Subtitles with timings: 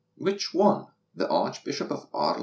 [0.17, 0.87] Which one?
[1.15, 2.39] The Archbishop of Arle?